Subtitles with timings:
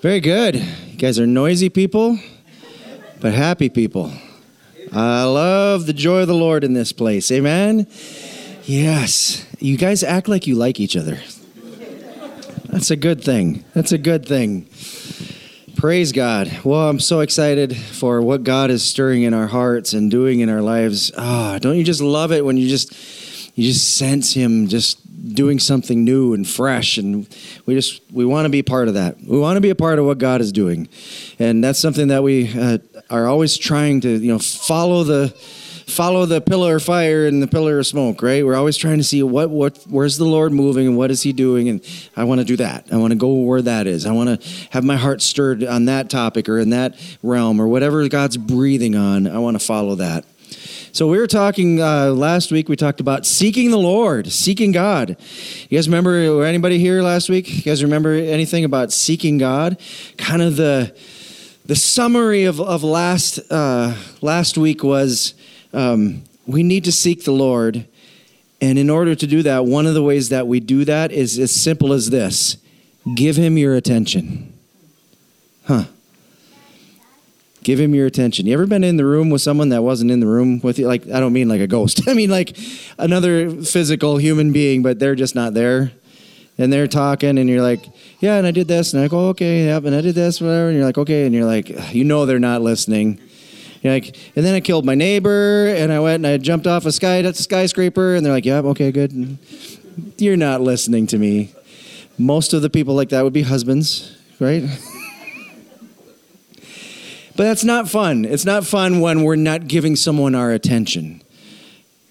[0.00, 0.54] Very good.
[0.54, 2.20] You guys are noisy people,
[3.20, 4.12] but happy people.
[4.92, 7.32] I love the joy of the Lord in this place.
[7.32, 7.88] Amen?
[8.62, 9.44] Yes.
[9.58, 11.18] You guys act like you like each other.
[12.66, 13.64] That's a good thing.
[13.74, 14.68] That's a good thing.
[15.74, 16.60] Praise God.
[16.62, 20.48] Well, I'm so excited for what God is stirring in our hearts and doing in
[20.48, 21.10] our lives.
[21.18, 22.94] Ah, oh, don't you just love it when you just
[23.58, 24.97] you just sense him just
[25.38, 27.24] doing something new and fresh and
[27.64, 29.16] we just we want to be part of that.
[29.22, 30.88] We want to be a part of what god is doing.
[31.38, 36.26] And that's something that we uh, are always trying to you know follow the follow
[36.26, 38.44] the pillar of fire and the pillar of smoke right?
[38.44, 41.32] We're always trying to see what what where's the lord moving and what is he
[41.32, 41.68] doing?
[41.68, 42.88] And i want to do that.
[42.90, 44.06] I want to go where that is.
[44.06, 47.68] I want to have my heart stirred on that topic or in that realm or
[47.68, 49.28] whatever god's breathing on.
[49.28, 50.24] I want to follow that
[50.92, 52.68] so we were talking uh, last week.
[52.68, 55.16] We talked about seeking the Lord, seeking God.
[55.68, 56.44] You guys remember?
[56.44, 57.48] Anybody here last week?
[57.48, 59.80] You guys remember anything about seeking God?
[60.16, 60.94] Kind of the
[61.66, 65.34] the summary of, of last uh, last week was
[65.72, 67.86] um, we need to seek the Lord,
[68.60, 71.38] and in order to do that, one of the ways that we do that is
[71.38, 72.56] as simple as this:
[73.14, 74.54] give Him your attention.
[75.66, 75.84] Huh?
[77.68, 78.46] Give him your attention.
[78.46, 80.86] You ever been in the room with someone that wasn't in the room with you?
[80.86, 82.00] Like, I don't mean like a ghost.
[82.08, 82.56] I mean like
[82.96, 85.92] another physical human being, but they're just not there.
[86.56, 87.84] And they're talking, and you're like,
[88.20, 88.94] yeah, and I did this.
[88.94, 90.68] And I go, oh, okay, yep, and I did this, whatever.
[90.68, 91.26] And you're like, okay.
[91.26, 93.20] And you're like, you know they're not listening.
[93.82, 96.86] You're like, and then I killed my neighbor, and I went and I jumped off
[96.86, 99.12] a sky skyscraper, and they're like, yep, okay, good.
[99.12, 99.36] And
[100.16, 101.52] you're not listening to me.
[102.16, 104.64] Most of the people like that would be husbands, right?
[107.38, 108.24] But that's not fun.
[108.24, 111.22] It's not fun when we're not giving someone our attention.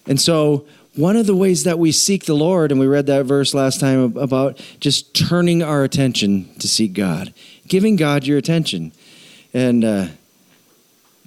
[0.06, 3.26] And so, one of the ways that we seek the Lord, and we read that
[3.26, 7.34] verse last time about just turning our attention to seek God,
[7.68, 8.94] giving God your attention.
[9.54, 10.08] And uh,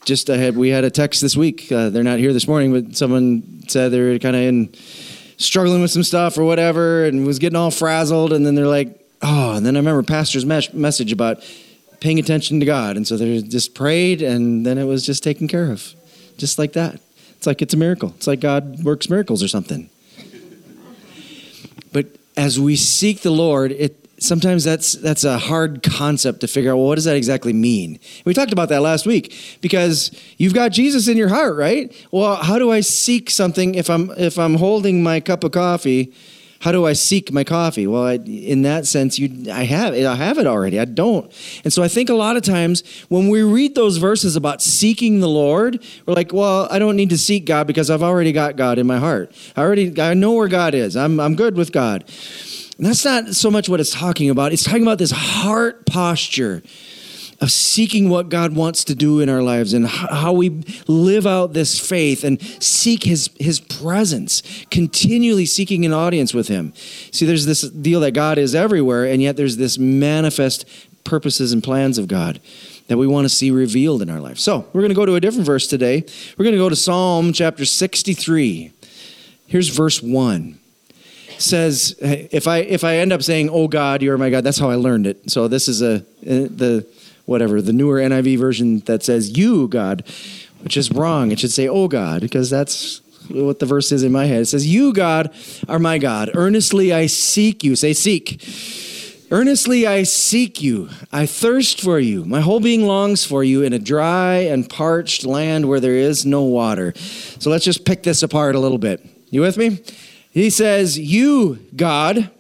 [0.07, 1.70] just we had a text this week.
[1.70, 4.74] Uh, they're not here this morning, but someone said they're kind of in
[5.36, 8.33] struggling with some stuff or whatever, and was getting all frazzled.
[8.33, 11.45] And then they're like, "Oh!" And then I remember Pastor's mes- message about
[12.00, 12.96] paying attention to God.
[12.96, 15.94] And so they just prayed, and then it was just taken care of,
[16.36, 17.00] just like that.
[17.36, 18.12] It's like it's a miracle.
[18.16, 19.88] It's like God works miracles or something.
[21.92, 22.06] But
[22.36, 26.77] as we seek the Lord, it sometimes that's that's a hard concept to figure out.
[26.77, 27.98] Well, what does that exactly mean?
[28.24, 31.92] We talked about that last week because you've got Jesus in your heart, right?
[32.11, 36.12] Well, how do I seek something if I'm if I'm holding my cup of coffee?
[36.61, 37.87] How do I seek my coffee?
[37.87, 40.05] Well, I, in that sense, you, I have it.
[40.05, 40.79] I have it already.
[40.79, 41.33] I don't.
[41.65, 45.21] And so I think a lot of times when we read those verses about seeking
[45.21, 48.57] the Lord, we're like, well, I don't need to seek God because I've already got
[48.57, 49.33] God in my heart.
[49.57, 50.97] I already, I know where God is.
[50.97, 52.05] I'm, I'm good with God.
[52.77, 54.53] And that's not so much what it's talking about.
[54.53, 56.63] It's talking about this heart posture
[57.40, 61.55] of seeking what God wants to do in our lives and how we live out
[61.55, 66.74] this faith and seek his his presence, continually seeking an audience with him.
[67.12, 70.67] See, there's this deal that God is everywhere and yet there's this manifest
[71.05, 72.40] purposes and plans of God
[72.89, 74.39] that we want to see revealed in our life.
[74.39, 76.05] So, we're going to go to a different verse today.
[76.36, 78.73] We're going to go to Psalm chapter 63.
[79.46, 80.58] Here's verse 1
[81.39, 84.58] says if I if I end up saying "Oh God, you are my God," that's
[84.58, 85.30] how I learned it.
[85.30, 86.86] So this is a uh, the
[87.30, 90.05] whatever, the newer NIV version that says you, God,
[90.63, 91.30] which is wrong.
[91.30, 94.42] It should say, oh, God, because that's what the verse is in my head.
[94.42, 95.33] It says, You, God,
[95.68, 96.30] are my God.
[96.35, 97.77] Earnestly I seek you.
[97.77, 98.45] Say, seek.
[99.30, 100.89] Earnestly I seek you.
[101.13, 102.24] I thirst for you.
[102.24, 106.27] My whole being longs for you in a dry and parched land where there is
[106.27, 106.92] no water.
[106.97, 109.07] So let's just pick this apart a little bit.
[109.29, 109.79] You with me?
[110.33, 112.30] He says, You, God.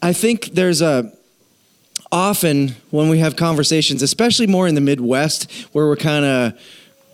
[0.00, 1.12] I think there's a
[2.12, 6.60] often when we have conversations, especially more in the Midwest, where we're kind of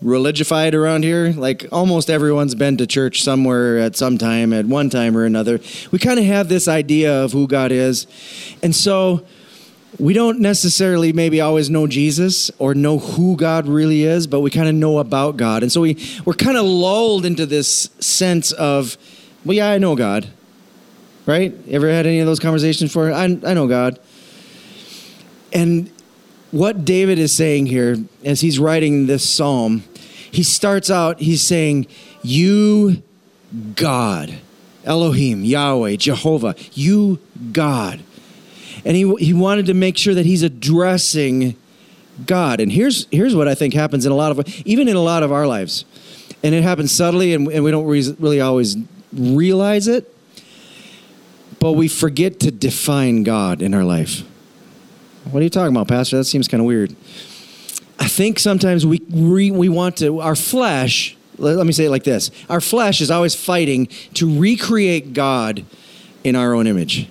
[0.02, 4.90] religified around here, like almost everyone's been to church somewhere at some time, at one
[4.90, 5.60] time or another,
[5.90, 8.06] we kind of have this idea of who God is.
[8.62, 9.24] And so
[9.98, 14.50] we don't necessarily maybe always know Jesus or know who God really is, but we
[14.50, 15.62] kind of know about God.
[15.62, 18.96] And so we, we're kind of lulled into this sense of,
[19.44, 20.28] well, yeah, I know God.
[21.26, 21.54] Right?
[21.68, 23.12] Ever had any of those conversations before?
[23.12, 23.98] I, I know God.
[25.52, 25.90] And
[26.50, 29.84] what David is saying here, as he's writing this psalm,
[30.30, 31.86] he starts out, he's saying,
[32.22, 33.02] You,
[33.74, 34.38] God,
[34.84, 37.18] Elohim, Yahweh, Jehovah, you,
[37.52, 38.00] God.
[38.84, 41.56] And he, he wanted to make sure that he's addressing
[42.26, 42.60] God.
[42.60, 45.22] And here's, here's what I think happens in a lot of, even in a lot
[45.22, 45.84] of our lives.
[46.42, 48.76] And it happens subtly, and, and we don't re- really always
[49.12, 50.14] realize it,
[51.58, 54.22] but we forget to define God in our life.
[55.30, 56.16] What are you talking about, Pastor?
[56.16, 56.96] That seems kind of weird.
[57.98, 61.90] I think sometimes we, we, we want to, our flesh, let, let me say it
[61.90, 65.66] like this our flesh is always fighting to recreate God
[66.24, 67.08] in our own image.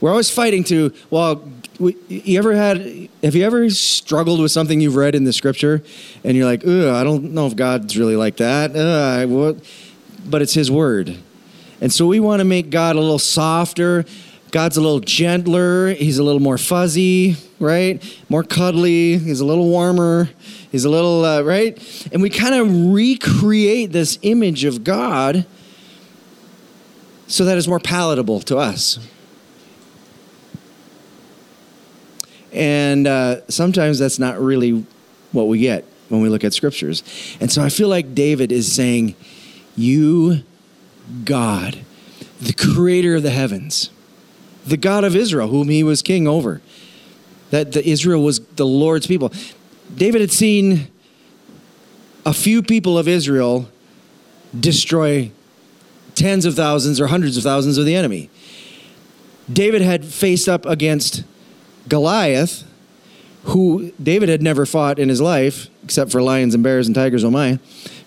[0.00, 1.46] We're always fighting to, well,
[1.78, 5.82] we, you ever had, have you ever struggled with something you've read in the scripture
[6.24, 8.74] and you're like, ugh, I don't know if God's really like that.
[8.74, 9.62] Ugh?
[10.24, 11.18] But it's His word.
[11.82, 14.06] And so we want to make God a little softer.
[14.52, 15.94] God's a little gentler.
[15.94, 18.02] He's a little more fuzzy, right?
[18.28, 19.16] More cuddly.
[19.16, 20.28] He's a little warmer.
[20.70, 21.76] He's a little, uh, right?
[22.12, 25.46] And we kind of recreate this image of God
[27.26, 28.98] so that it's more palatable to us.
[32.52, 34.84] And uh, sometimes that's not really
[35.32, 37.02] what we get when we look at scriptures.
[37.40, 39.14] And so I feel like David is saying,
[39.76, 40.42] You,
[41.24, 41.78] God,
[42.38, 43.88] the creator of the heavens,
[44.66, 46.60] the God of Israel, whom he was king over,
[47.50, 49.32] that the Israel was the Lord's people.
[49.94, 50.88] David had seen
[52.24, 53.68] a few people of Israel
[54.58, 55.30] destroy
[56.14, 58.30] tens of thousands or hundreds of thousands of the enemy.
[59.52, 61.24] David had faced up against
[61.88, 62.64] Goliath,
[63.44, 67.24] who David had never fought in his life, except for lions and bears and tigers,
[67.24, 67.58] oh my,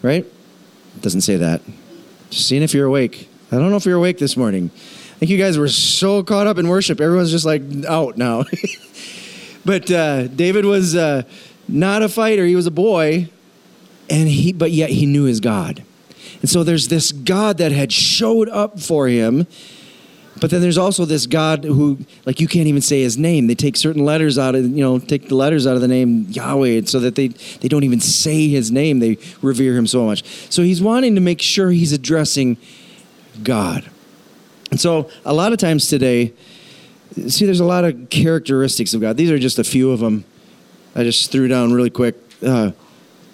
[0.01, 0.25] right?
[1.01, 1.61] Doesn't say that.
[2.29, 3.27] Just seeing if you're awake.
[3.51, 4.71] I don't know if you're awake this morning.
[5.19, 8.43] Think you guys were so caught up in worship, everyone's just like out now.
[9.65, 11.23] but uh, David was uh,
[11.67, 13.29] not a fighter; he was a boy,
[14.09, 15.83] and he, but yet he knew his God.
[16.41, 19.47] And so there's this God that had showed up for him
[20.39, 23.47] but then there's also this God who, like, you can't even say his name.
[23.47, 26.25] They take certain letters out of, you know, take the letters out of the name
[26.29, 28.99] Yahweh so that they, they don't even say his name.
[28.99, 30.23] They revere him so much.
[30.51, 32.57] So he's wanting to make sure he's addressing
[33.43, 33.89] God.
[34.75, 36.33] And so a lot of times today,
[37.29, 39.15] see, there's a lot of characteristics of God.
[39.15, 40.25] These are just a few of them.
[40.93, 42.15] I just threw down really quick.
[42.45, 42.71] Uh,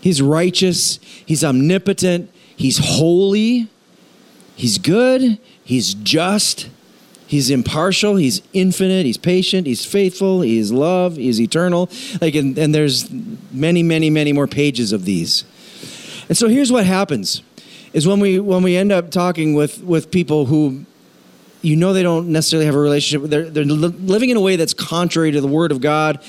[0.01, 3.69] he's righteous, he's omnipotent, he's holy,
[4.55, 6.69] he's good, he's just
[7.25, 11.89] He's impartial, he's infinite, he's patient, he's faithful, he is love, he is eternal.
[12.19, 13.09] Like and, and there's
[13.51, 15.45] many, many, many more pages of these.
[16.27, 17.41] And so here's what happens
[17.93, 20.85] is when we when we end up talking with with people who
[21.61, 24.73] you know they don't necessarily have a relationship they're, they're living in a way that's
[24.73, 26.23] contrary to the word of god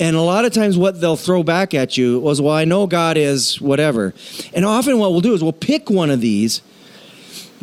[0.00, 2.86] and a lot of times what they'll throw back at you was well i know
[2.86, 4.14] god is whatever
[4.54, 6.62] and often what we'll do is we'll pick one of these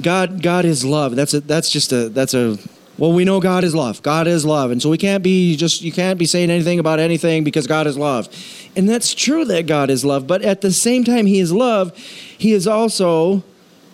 [0.02, 2.58] god god is love that's a that's just a that's a
[2.98, 4.02] well, we know God is love.
[4.02, 4.72] God is love.
[4.72, 7.88] And so we can't be just, you can't be saying anything about anything because God
[7.88, 8.30] is love.
[8.76, 10.28] And that's true that God is love.
[10.28, 13.44] But at the same time, He is love, He is also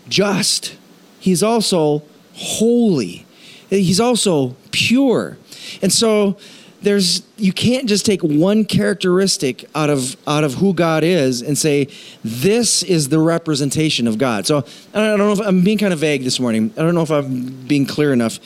[0.07, 0.77] just.
[1.19, 2.03] He's also
[2.41, 3.25] holy.
[3.69, 5.37] He's also pure.
[5.81, 6.37] And so
[6.81, 11.57] there's you can't just take one characteristic out of out of who God is and
[11.57, 11.87] say
[12.23, 14.47] this is the representation of God.
[14.47, 16.73] So I don't know if I'm being kind of vague this morning.
[16.77, 18.39] I don't know if I'm being clear enough,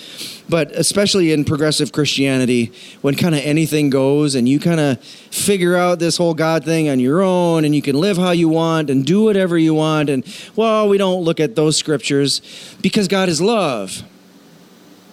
[0.49, 5.77] but especially in progressive Christianity, when kind of anything goes and you kind of figure
[5.77, 8.89] out this whole God thing on your own and you can live how you want
[8.89, 12.41] and do whatever you want and well, we don't look at those scriptures
[12.81, 14.03] because God is love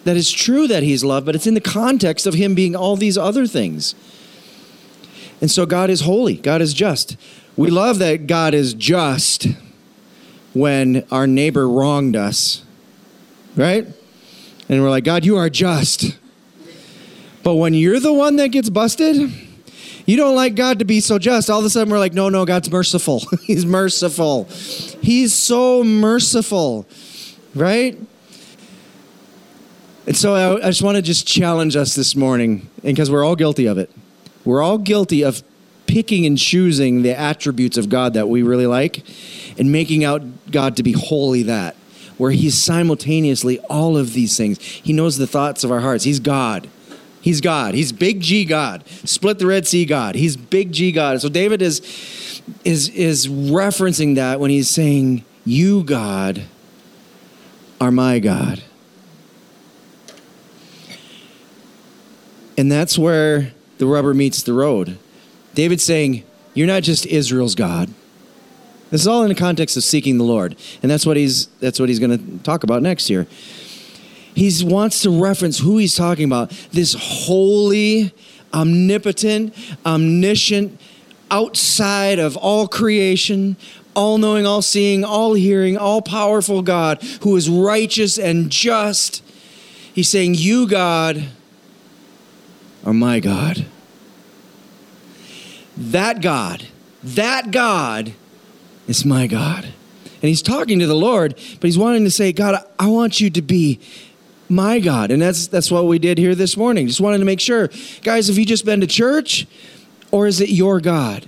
[0.03, 2.95] that is true that he's love, but it's in the context of him being all
[2.95, 3.95] these other things.
[5.41, 7.17] And so God is holy, God is just.
[7.55, 9.47] We love that God is just
[10.53, 12.63] when our neighbor wronged us,
[13.55, 13.87] right?
[14.69, 16.17] And we're like, God, you are just.
[17.43, 19.31] But when you're the one that gets busted,
[20.05, 21.49] you don't like God to be so just.
[21.49, 23.19] All of a sudden, we're like, no, no, God's merciful.
[23.43, 24.45] He's merciful.
[25.01, 26.87] He's so merciful,
[27.53, 27.97] right?
[30.05, 33.35] And so I, I just want to just challenge us this morning, because we're all
[33.35, 33.89] guilty of it.
[34.43, 35.43] We're all guilty of
[35.87, 39.03] picking and choosing the attributes of God that we really like
[39.57, 41.75] and making out God to be wholly that,
[42.17, 44.59] where He's simultaneously all of these things.
[44.59, 46.03] He knows the thoughts of our hearts.
[46.03, 46.67] He's God.
[47.21, 47.73] He's God.
[47.73, 48.85] He's big G God.
[49.05, 50.15] Split the Red Sea God.
[50.15, 51.21] He's big G God.
[51.21, 51.79] So David is
[52.65, 56.43] is is referencing that when he's saying, "You God
[57.79, 58.61] are my God."
[62.57, 64.97] And that's where the rubber meets the road.
[65.53, 67.89] David's saying, You're not just Israel's God.
[68.89, 70.55] This is all in the context of seeking the Lord.
[70.83, 73.27] And that's what he's that's what he's going to talk about next here.
[74.35, 76.49] He wants to reference who he's talking about.
[76.71, 78.13] This holy,
[78.53, 79.55] omnipotent,
[79.85, 80.79] omniscient,
[81.31, 83.57] outside of all creation,
[83.95, 89.23] all knowing, all seeing, all hearing, all powerful God who is righteous and just.
[89.93, 91.23] He's saying, You, God,
[92.85, 93.65] are my God.
[95.75, 96.67] that God,
[97.03, 98.13] that God
[98.87, 99.65] is my God.
[99.65, 103.29] And he's talking to the Lord, but he's wanting to say, God, I want you
[103.31, 103.79] to be
[104.47, 105.11] my God.
[105.11, 106.87] And that's that's what we did here this morning.
[106.87, 107.69] Just wanted to make sure.
[108.03, 109.47] Guys, have you just been to church
[110.11, 111.25] or is it your God?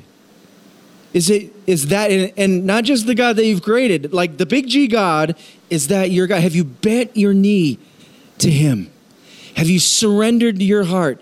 [1.13, 4.67] Is it is that and not just the God that you've created, like the big
[4.67, 5.35] G God,
[5.69, 6.41] is that your God?
[6.41, 7.79] Have you bent your knee
[8.37, 8.91] to him?
[9.55, 11.21] Have you surrendered your heart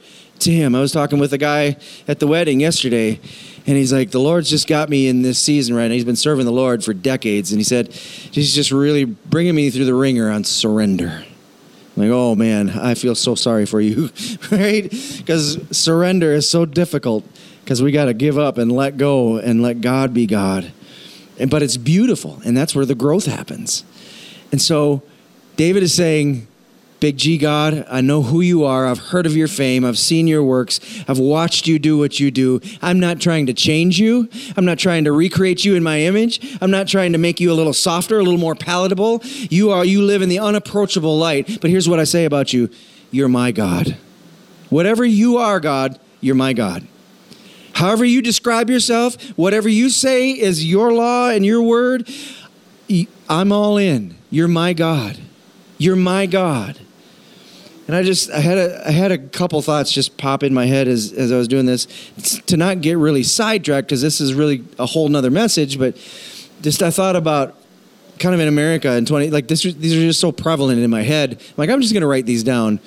[0.51, 0.75] him?
[0.75, 3.19] I was talking with a guy at the wedding yesterday,
[3.65, 5.93] and he's like, The Lord's just got me in this season right now.
[5.93, 9.69] He's been serving the Lord for decades, and he said, He's just really bringing me
[9.69, 11.25] through the wringer on surrender.
[11.95, 14.09] I'm like, oh man, I feel so sorry for you,
[14.51, 14.89] right?
[14.89, 17.23] Because surrender is so difficult
[17.63, 20.71] because we got to give up and let go and let God be God.
[21.39, 23.83] And, but it's beautiful, and that's where the growth happens.
[24.51, 25.03] And so
[25.55, 26.47] David is saying,
[27.03, 28.87] Big G God, I know who you are.
[28.87, 29.83] I've heard of your fame.
[29.83, 30.79] I've seen your works.
[31.05, 32.61] I've watched you do what you do.
[32.81, 34.29] I'm not trying to change you.
[34.55, 36.57] I'm not trying to recreate you in my image.
[36.61, 39.19] I'm not trying to make you a little softer, a little more palatable.
[39.25, 41.59] You are you live in the unapproachable light.
[41.59, 42.69] But here's what I say about you.
[43.11, 43.97] You're my God.
[44.69, 46.87] Whatever you are, God, you're my God.
[47.73, 52.09] However, you describe yourself, whatever you say is your law and your word,
[53.27, 54.15] I'm all in.
[54.29, 55.19] You're my God.
[55.77, 56.79] You're my God.
[57.87, 60.65] And I just I had a I had a couple thoughts just pop in my
[60.65, 61.85] head as as I was doing this
[62.47, 65.95] to not get really sidetracked because this is really a whole nother message, but
[66.61, 67.55] just I thought about
[68.19, 71.01] kind of in America in 20 like this these are just so prevalent in my
[71.01, 71.33] head.
[71.33, 72.79] I'm like I'm just to write these down.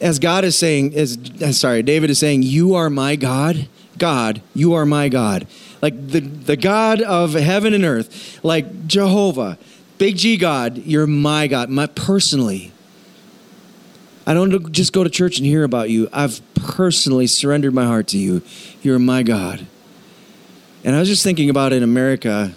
[0.00, 1.18] As God is saying is
[1.52, 5.46] sorry, David is saying you are my God God, you are my God.
[5.82, 9.58] Like the, the God of heaven and earth, like Jehovah,
[9.98, 12.72] Big G God, you're my God, my personally.
[14.28, 16.06] I don't just go to church and hear about you.
[16.12, 18.42] I've personally surrendered my heart to you.
[18.82, 19.66] You're my God.
[20.84, 22.52] And I was just thinking about in America,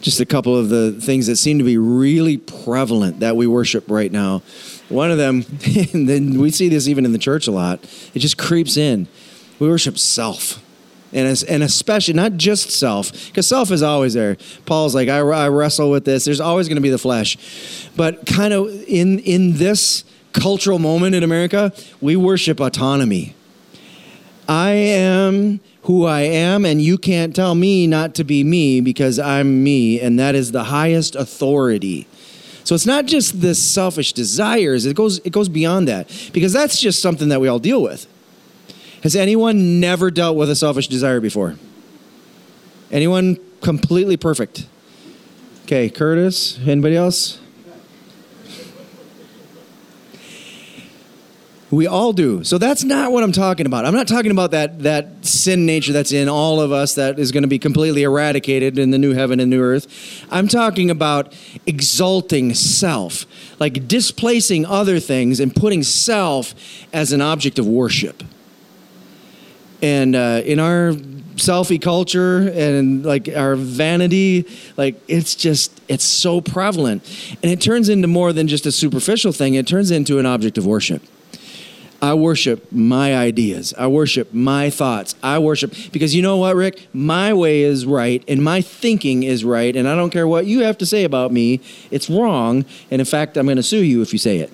[0.00, 3.90] just a couple of the things that seem to be really prevalent that we worship
[3.90, 4.42] right now.
[4.88, 5.44] One of them,
[5.92, 7.82] and then we see this even in the church a lot,
[8.14, 9.08] it just creeps in.
[9.58, 10.62] We worship self.
[11.12, 14.36] And, and especially not just self, because self is always there.
[14.64, 16.24] Paul's like, I, I wrestle with this.
[16.24, 21.14] There's always going to be the flesh, but kind of in in this cultural moment
[21.14, 23.34] in America, we worship autonomy.
[24.46, 29.18] I am who I am, and you can't tell me not to be me because
[29.18, 32.06] I'm me, and that is the highest authority.
[32.64, 36.78] So it's not just the selfish desires; it goes it goes beyond that because that's
[36.78, 38.06] just something that we all deal with.
[39.02, 41.56] Has anyone never dealt with a selfish desire before?
[42.90, 44.66] Anyone completely perfect?
[45.64, 46.58] Okay, Curtis.
[46.66, 47.38] Anybody else?
[51.74, 52.44] We all do.
[52.44, 53.84] So that's not what I'm talking about.
[53.84, 57.32] I'm not talking about that that sin nature that's in all of us that is
[57.32, 60.24] going to be completely eradicated in the new heaven and new earth.
[60.30, 61.34] I'm talking about
[61.66, 63.26] exalting self,
[63.58, 66.54] like displacing other things and putting self
[66.92, 68.22] as an object of worship.
[69.82, 70.92] And uh, in our
[71.36, 77.02] selfie culture and like our vanity, like it's just, it's so prevalent.
[77.42, 80.56] And it turns into more than just a superficial thing, it turns into an object
[80.56, 81.02] of worship.
[82.04, 83.72] I worship my ideas.
[83.78, 85.14] I worship my thoughts.
[85.22, 86.86] I worship because you know what, Rick?
[86.92, 89.74] My way is right and my thinking is right.
[89.74, 92.66] And I don't care what you have to say about me, it's wrong.
[92.90, 94.52] And in fact, I'm going to sue you if you say it.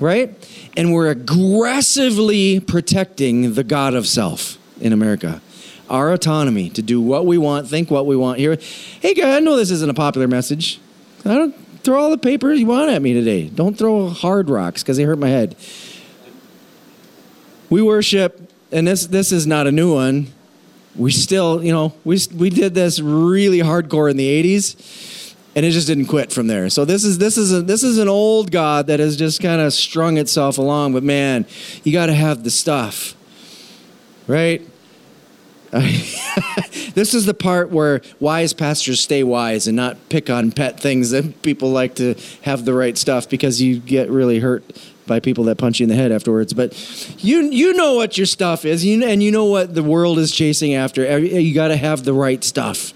[0.00, 0.34] Right?
[0.76, 5.40] And we're aggressively protecting the God of self in America.
[5.88, 8.58] Our autonomy to do what we want, think what we want here.
[8.98, 10.80] Hey, guy, I know this isn't a popular message.
[11.24, 11.54] I don't
[11.84, 13.48] throw all the papers you want at me today.
[13.48, 15.54] Don't throw hard rocks because they hurt my head.
[17.70, 20.26] We worship, and this this is not a new one.
[20.96, 25.70] We still, you know, we we did this really hardcore in the '80s, and it
[25.70, 26.68] just didn't quit from there.
[26.68, 29.60] So this is this is a, this is an old God that has just kind
[29.60, 30.94] of strung itself along.
[30.94, 31.46] But man,
[31.84, 33.14] you got to have the stuff,
[34.26, 34.66] right?
[35.70, 41.10] this is the part where wise pastors stay wise and not pick on pet things
[41.10, 44.64] that people like to have the right stuff because you get really hurt
[45.10, 46.54] by people that punch you in the head afterwards.
[46.54, 46.72] But
[47.22, 50.30] you you know what your stuff is, you, and you know what the world is
[50.30, 51.04] chasing after.
[51.04, 52.94] Eh, you got to have the right stuff.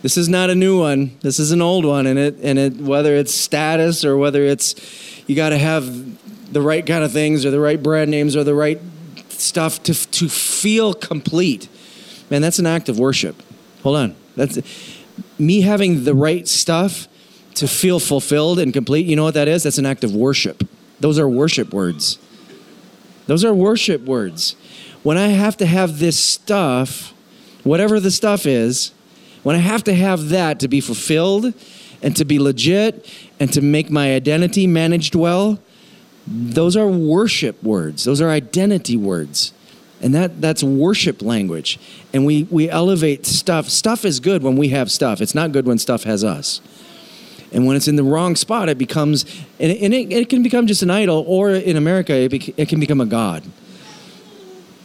[0.00, 1.18] This is not a new one.
[1.22, 4.76] This is an old one, and it and it whether it's status or whether it's
[5.26, 8.44] you got to have the right kind of things or the right brand names or
[8.44, 8.80] the right
[9.30, 11.68] stuff to to feel complete.
[12.30, 13.42] Man, that's an act of worship.
[13.82, 14.16] Hold on.
[14.36, 14.58] That's
[15.36, 17.08] me having the right stuff
[17.54, 19.06] to feel fulfilled and complete.
[19.06, 19.64] You know what that is?
[19.64, 20.62] That's an act of worship.
[21.04, 22.18] Those are worship words.
[23.26, 24.56] Those are worship words.
[25.02, 27.12] When I have to have this stuff
[27.62, 28.92] whatever the stuff is,
[29.42, 31.52] when I have to have that to be fulfilled
[32.02, 33.06] and to be legit
[33.38, 35.58] and to make my identity managed well,
[36.26, 38.04] those are worship words.
[38.04, 39.52] Those are identity words.
[40.00, 41.78] And that, that's worship language.
[42.14, 43.68] And we, we elevate stuff.
[43.68, 45.20] Stuff is good when we have stuff.
[45.20, 46.62] It's not good when stuff has us.
[47.54, 49.24] And when it's in the wrong spot, it becomes,
[49.60, 52.58] and it, and it, it can become just an idol, or in America, it, bec-
[52.58, 53.44] it can become a god.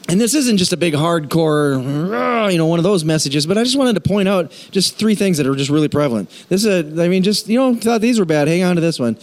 [0.08, 3.58] And this isn't just a big hardcore, ah, you know, one of those messages, but
[3.58, 6.30] I just wanted to point out just three things that are just really prevalent.
[6.48, 8.48] This is, a, I mean, just, you know, thought these were bad.
[8.48, 9.18] Hang on to this one.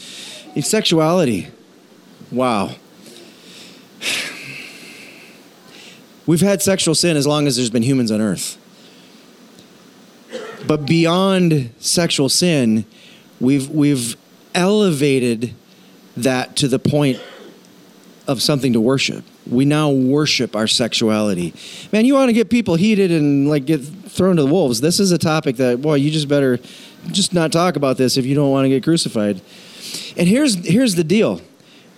[0.55, 1.49] It's Sexuality.
[2.31, 2.75] Wow.
[6.27, 8.59] We've had sexual sin as long as there's been humans on earth.
[10.67, 12.85] But beyond sexual sin,
[13.41, 14.17] we've, we've
[14.55, 15.55] elevated
[16.17, 17.21] that to the point
[18.27, 19.25] of something to worship.
[19.47, 21.55] We now worship our sexuality.
[21.93, 24.81] Man, you want to get people heated and like get thrown to the wolves.
[24.81, 26.59] This is a topic that, boy, you just better
[27.13, 29.41] just not talk about this if you don't want to get crucified.
[30.17, 31.41] And here's here's the deal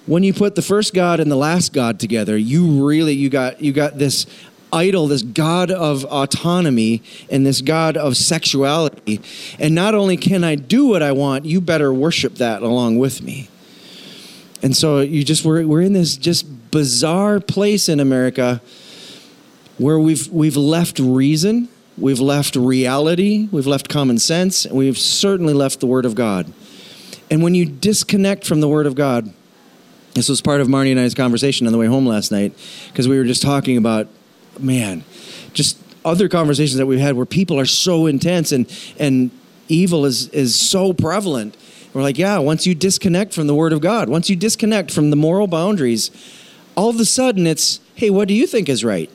[0.06, 3.60] when you put the first God and the last God together, you really you got
[3.60, 4.26] you got this
[4.72, 9.20] idol, this God of autonomy and this God of sexuality.
[9.58, 13.22] And not only can I do what I want, you better worship that along with
[13.22, 13.48] me.
[14.62, 18.60] And so you just we're we're in this just bizarre place in America
[19.78, 25.54] where we've we've left reason, we've left reality, we've left common sense, and we've certainly
[25.54, 26.52] left the word of God.
[27.30, 29.32] And when you disconnect from the word of God,
[30.14, 32.52] this was part of Marnie and I's conversation on the way home last night
[32.88, 34.08] because we were just talking about,
[34.60, 35.04] man,
[35.52, 39.30] just other conversations that we've had where people are so intense and and
[39.68, 41.56] evil is is so prevalent.
[41.92, 45.10] We're like, yeah, once you disconnect from the Word of God, once you disconnect from
[45.10, 46.10] the moral boundaries,
[46.76, 49.10] all of a sudden it's, hey, what do you think is right?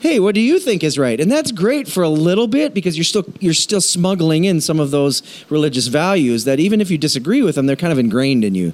[0.00, 1.20] Hey, what do you think is right?
[1.20, 4.78] And that's great for a little bit because you're still you're still smuggling in some
[4.80, 8.44] of those religious values that even if you disagree with them, they're kind of ingrained
[8.44, 8.72] in you.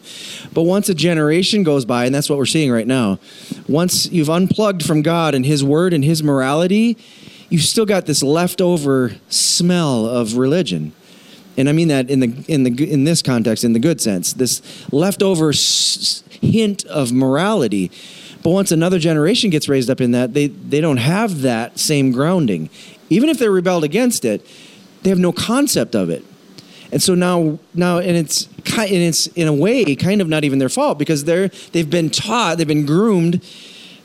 [0.53, 3.19] But once a generation goes by, and that's what we're seeing right now,
[3.69, 6.99] once you've unplugged from God and His Word and His morality,
[7.49, 10.93] you've still got this leftover smell of religion.
[11.57, 14.33] And I mean that in the in the in this context, in the good sense,
[14.33, 14.61] this
[14.93, 17.91] leftover s- hint of morality
[18.45, 22.13] but once another generation gets raised up in that, they, they don't have that same
[22.13, 22.69] grounding.
[23.09, 24.47] Even if they're rebelled against it,
[25.03, 26.23] they have no concept of it.
[26.93, 30.59] And so now, now, and it's and it's in a way kind of not even
[30.59, 33.43] their fault because they're they've been taught, they've been groomed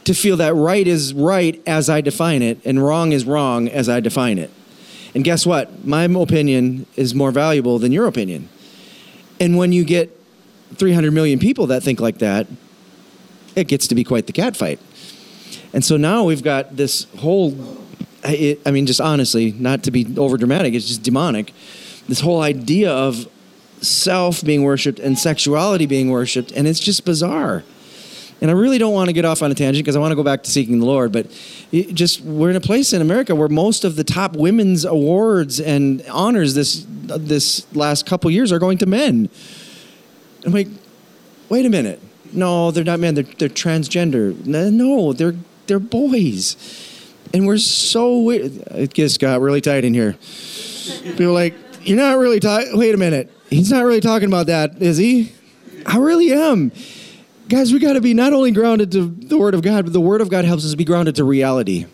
[0.06, 3.90] to feel that right is right as I define it, and wrong is wrong as
[3.90, 4.52] I define it.
[5.14, 5.86] And guess what?
[5.86, 8.48] My opinion is more valuable than your opinion.
[9.40, 10.18] And when you get
[10.76, 12.48] 300 million people that think like that,
[13.56, 14.80] it gets to be quite the catfight.
[15.74, 17.56] And so now we've got this whole,
[18.24, 21.54] I mean, just honestly, not to be over dramatic, it's just demonic.
[22.08, 23.28] This whole idea of
[23.82, 27.64] self being worshiped and sexuality being worshiped, and it's just bizarre.
[28.42, 30.16] And I really don't want to get off on a tangent because I want to
[30.16, 31.12] go back to seeking the Lord.
[31.12, 31.28] But
[31.72, 36.02] just we're in a place in America where most of the top women's awards and
[36.10, 39.30] honors this this last couple years are going to men.
[40.46, 40.70] I'm like,
[41.50, 42.02] wait a minute
[42.34, 43.16] no, they're not men.
[43.16, 44.46] They're they're transgender.
[44.46, 45.36] No, they're
[45.68, 46.56] they're boys,
[47.34, 48.30] and we're so.
[48.30, 50.18] It gets got really tight in here.
[51.04, 52.78] People like, you're not really talking.
[52.78, 55.34] Wait a minute, he's not really talking about that, is he?
[55.86, 56.72] I really am.
[57.48, 60.02] Guys, we got to be not only grounded to the Word of God, but the
[60.02, 61.86] Word of God helps us be grounded to reality.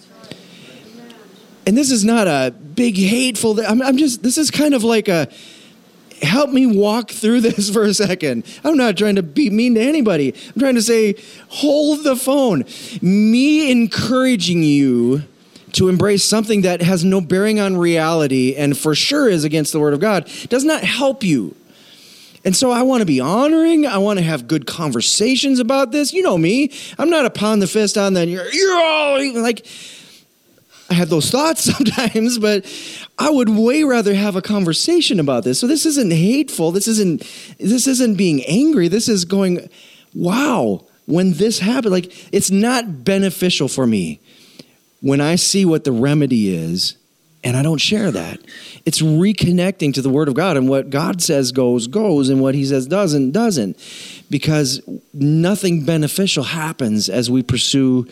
[1.65, 3.59] And this is not a big hateful.
[3.65, 4.21] I'm, I'm just.
[4.21, 5.29] This is kind of like a
[6.21, 8.45] help me walk through this for a second.
[8.63, 10.33] I'm not trying to be mean to anybody.
[10.53, 11.15] I'm trying to say,
[11.49, 12.65] hold the phone.
[13.01, 15.23] Me encouraging you
[15.73, 19.79] to embrace something that has no bearing on reality and for sure is against the
[19.79, 21.53] Word of God does not help you.
[22.45, 23.87] And so I want to be honoring.
[23.87, 26.13] I want to have good conversations about this.
[26.13, 26.71] You know me.
[26.99, 28.27] I'm not a pound the fist on that.
[28.27, 29.65] You're, you're all like,
[30.89, 32.65] I have those thoughts sometimes, but
[33.17, 35.59] I would way rather have a conversation about this.
[35.59, 36.71] So this isn't hateful.
[36.71, 37.21] This isn't
[37.59, 38.87] this isn't being angry.
[38.87, 39.69] This is going,
[40.13, 44.19] wow, when this happened, like it's not beneficial for me
[45.01, 46.97] when I see what the remedy is
[47.43, 48.39] and I don't share that.
[48.85, 52.55] It's reconnecting to the word of God and what God says goes goes and what
[52.55, 53.77] he says doesn't doesn't
[54.29, 54.81] because
[55.13, 58.07] nothing beneficial happens as we pursue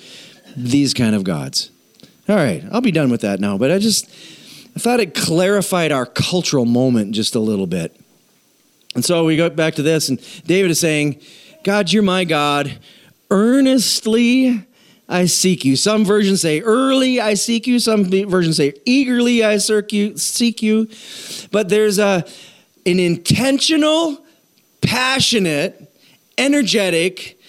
[0.55, 1.71] these kind of gods.
[2.29, 4.09] All right, I'll be done with that now, but I just
[4.75, 7.95] I thought it clarified our cultural moment just a little bit.
[8.95, 11.21] And so we go back to this, and David is saying,
[11.63, 12.79] God, you're my God.
[13.31, 14.65] Earnestly
[15.07, 15.75] I seek you.
[15.75, 17.79] Some versions say early I seek you.
[17.79, 20.89] Some versions say eagerly I seek you.
[21.51, 22.25] But there's a,
[22.85, 24.23] an intentional,
[24.81, 25.91] passionate,
[26.37, 27.39] energetic,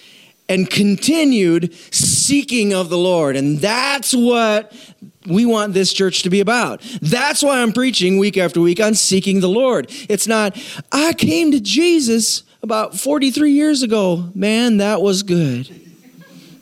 [0.47, 3.35] and continued seeking of the Lord.
[3.35, 4.71] And that's what
[5.27, 6.81] we want this church to be about.
[7.01, 9.87] That's why I'm preaching week after week on seeking the Lord.
[10.09, 10.57] It's not,
[10.91, 14.29] I came to Jesus about 43 years ago.
[14.33, 15.81] Man, that was good.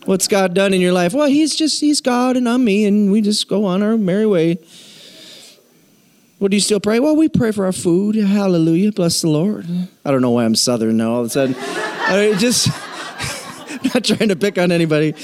[0.04, 1.14] What's God done in your life?
[1.14, 4.26] Well, He's just, He's God and I'm me, and we just go on our merry
[4.26, 4.58] way.
[6.38, 7.00] What do you still pray?
[7.00, 8.16] Well, we pray for our food.
[8.16, 8.92] Hallelujah.
[8.92, 9.66] Bless the Lord.
[10.04, 11.54] I don't know why I'm Southern now all of a sudden.
[11.58, 12.68] I just,
[13.94, 15.14] not trying to pick on anybody.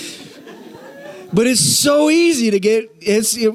[1.32, 2.90] But it's so easy to get.
[3.00, 3.36] It's.
[3.36, 3.52] It,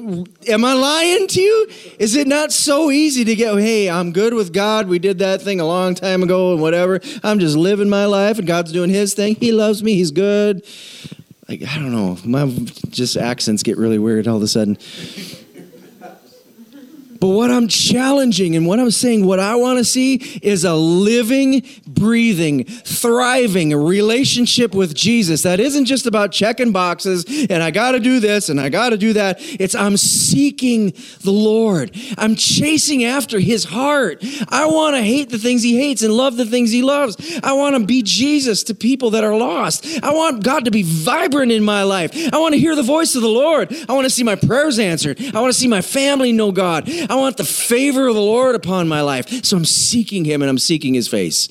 [0.48, 1.66] am I lying to you?
[1.98, 3.54] Is it not so easy to get?
[3.58, 4.88] Hey, I'm good with God.
[4.88, 7.00] We did that thing a long time ago, and whatever.
[7.22, 9.34] I'm just living my life, and God's doing His thing.
[9.34, 9.94] He loves me.
[9.94, 10.64] He's good.
[11.48, 12.18] Like I don't know.
[12.24, 12.46] My
[12.88, 14.78] just accents get really weird all of a sudden.
[17.20, 20.74] But what I'm challenging and what I'm saying, what I want to see is a
[20.74, 27.92] living, breathing, thriving relationship with Jesus that isn't just about checking boxes and I got
[27.92, 29.36] to do this and I got to do that.
[29.40, 31.90] It's I'm seeking the Lord.
[32.18, 34.22] I'm chasing after his heart.
[34.48, 37.16] I want to hate the things he hates and love the things he loves.
[37.42, 39.86] I want to be Jesus to people that are lost.
[40.02, 42.12] I want God to be vibrant in my life.
[42.32, 43.74] I want to hear the voice of the Lord.
[43.88, 45.20] I want to see my prayers answered.
[45.34, 46.88] I want to see my family know God.
[47.08, 49.44] I want the favor of the Lord upon my life.
[49.44, 51.48] So I'm seeking Him and I'm seeking His face.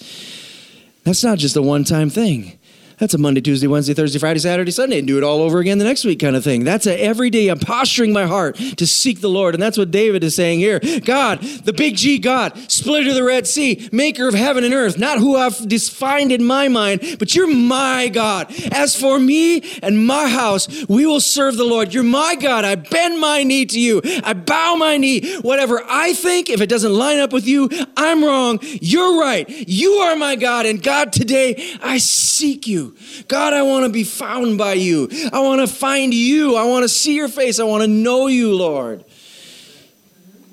[1.04, 2.58] That's not just a one time thing.
[2.98, 5.80] That's a Monday, Tuesday, Wednesday, Thursday, Friday, Saturday, Sunday, and do it all over again
[5.80, 6.64] the next week kind of thing.
[6.64, 7.50] That's a everyday.
[7.50, 10.80] I'm posturing my heart to seek the Lord, and that's what David is saying here.
[11.04, 14.98] God, the big G God, splitter of the Red Sea, maker of heaven and earth,
[14.98, 18.54] not who I've defined in my mind, but you're my God.
[18.72, 21.94] As for me and my house, we will serve the Lord.
[21.94, 22.64] You're my God.
[22.64, 24.02] I bend my knee to you.
[24.24, 25.36] I bow my knee.
[25.40, 28.60] Whatever I think, if it doesn't line up with you, I'm wrong.
[28.62, 29.50] You're right.
[29.50, 32.85] You are my God, and God, today I seek you.
[33.28, 35.10] God, I want to be found by you.
[35.32, 36.56] I want to find you.
[36.56, 37.60] I want to see your face.
[37.60, 39.04] I want to know you, Lord.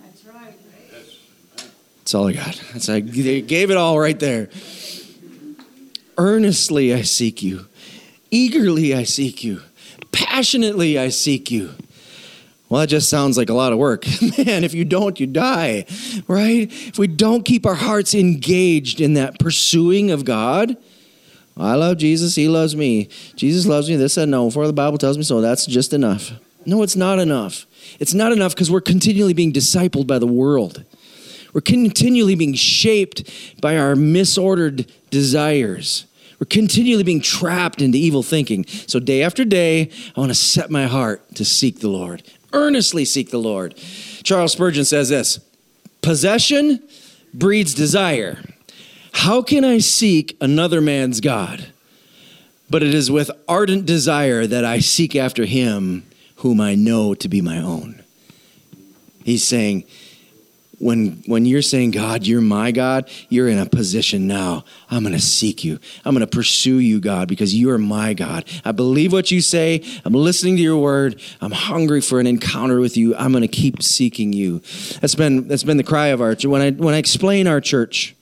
[0.02, 0.54] That's right.
[1.98, 2.62] That's all I got.
[2.72, 4.50] That's I gave it all right there.
[6.18, 7.66] Earnestly I seek you.
[8.30, 9.62] Eagerly I seek you.
[10.12, 11.74] Passionately I seek you.
[12.72, 14.06] Well, that just sounds like a lot of work.
[14.46, 15.84] Man, if you don't, you die,
[16.26, 16.68] right?
[16.70, 20.78] If we don't keep our hearts engaged in that pursuing of God,
[21.56, 23.08] I love Jesus, he loves me.
[23.36, 25.40] Jesus loves me, this and no, for the Bible tells me so.
[25.40, 26.32] That's just enough.
[26.64, 27.66] No, it's not enough.
[27.98, 30.84] It's not enough because we're continually being discipled by the world.
[31.52, 36.06] We're continually being shaped by our misordered desires.
[36.40, 38.66] We're continually being trapped into evil thinking.
[38.66, 43.04] So, day after day, I want to set my heart to seek the Lord, earnestly
[43.04, 43.76] seek the Lord.
[44.22, 45.38] Charles Spurgeon says this
[46.00, 46.82] possession
[47.34, 48.38] breeds desire.
[49.12, 51.72] How can I seek another man's God?
[52.68, 56.04] But it is with ardent desire that I seek after him
[56.36, 58.02] whom I know to be my own.
[59.24, 59.84] He's saying,
[60.78, 64.64] when, when you're saying, God, you're my God, you're in a position now.
[64.90, 65.78] I'm going to seek you.
[66.04, 68.46] I'm going to pursue you, God, because you are my God.
[68.64, 69.84] I believe what you say.
[70.04, 71.20] I'm listening to your word.
[71.40, 73.14] I'm hungry for an encounter with you.
[73.14, 74.58] I'm going to keep seeking you.
[75.00, 76.46] That's been, that's been the cry of our church.
[76.46, 78.16] When I, when I explain our church,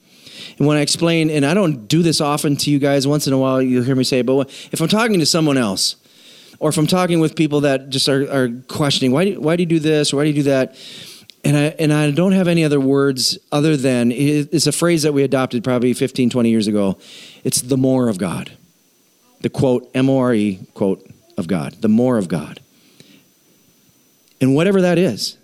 [0.57, 3.33] and when I explain, and I don't do this often to you guys, once in
[3.33, 5.95] a while you'll hear me say it, but if I'm talking to someone else,
[6.59, 9.63] or if I'm talking with people that just are, are questioning, why do, why do
[9.63, 10.75] you do this or why do you do that?
[11.43, 15.11] And I, and I don't have any other words other than it's a phrase that
[15.11, 16.99] we adopted probably 15, 20 years ago.
[17.43, 18.51] It's the more of God.
[19.39, 22.59] The quote, M O R E quote of God, the more of God.
[24.39, 25.37] And whatever that is,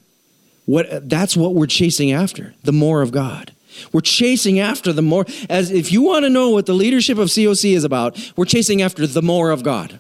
[0.66, 3.54] what, that's what we're chasing after, the more of God.
[3.92, 7.30] We're chasing after the more, as if you want to know what the leadership of
[7.30, 10.00] COC is about, we're chasing after the more of God.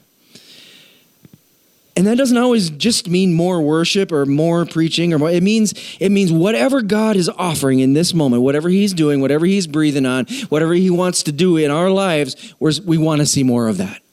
[1.97, 5.31] And that doesn't always just mean more worship or more preaching or more.
[5.31, 9.47] It means it means whatever God is offering in this moment, whatever He's doing, whatever
[9.47, 13.41] He's breathing on, whatever He wants to do in our lives, we want to see
[13.41, 14.03] more of that.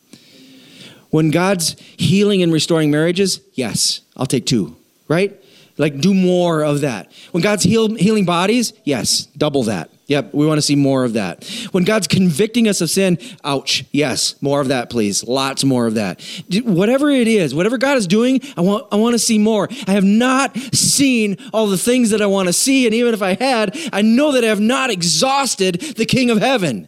[1.10, 5.38] When God's healing and restoring marriages, yes, I'll take two, right?
[5.76, 7.10] Like, do more of that.
[7.32, 9.90] When God's heal, healing bodies, yes, double that.
[10.06, 11.44] Yep, we want to see more of that.
[11.72, 15.24] When God's convicting us of sin, ouch, yes, more of that, please.
[15.24, 16.22] Lots more of that.
[16.62, 19.66] Whatever it is, whatever God is doing, I want, I want to see more.
[19.86, 23.22] I have not seen all the things that I want to see, and even if
[23.22, 26.86] I had, I know that I have not exhausted the King of Heaven.